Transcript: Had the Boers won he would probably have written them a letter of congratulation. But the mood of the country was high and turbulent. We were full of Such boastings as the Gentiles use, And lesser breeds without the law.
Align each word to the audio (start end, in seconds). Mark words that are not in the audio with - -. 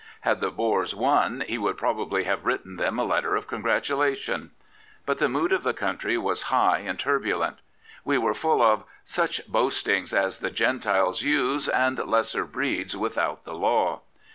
Had 0.21 0.41
the 0.41 0.49
Boers 0.49 0.95
won 0.95 1.43
he 1.47 1.59
would 1.59 1.77
probably 1.77 2.23
have 2.23 2.43
written 2.43 2.77
them 2.77 2.97
a 2.97 3.03
letter 3.03 3.35
of 3.35 3.45
congratulation. 3.45 4.49
But 5.05 5.19
the 5.19 5.29
mood 5.29 5.51
of 5.53 5.61
the 5.61 5.75
country 5.75 6.17
was 6.17 6.41
high 6.49 6.79
and 6.79 6.97
turbulent. 6.97 7.59
We 8.03 8.17
were 8.17 8.33
full 8.33 8.63
of 8.63 8.83
Such 9.03 9.47
boastings 9.47 10.11
as 10.11 10.39
the 10.39 10.49
Gentiles 10.49 11.21
use, 11.21 11.69
And 11.69 11.99
lesser 11.99 12.45
breeds 12.45 12.97
without 12.97 13.43
the 13.45 13.53
law. 13.53 14.01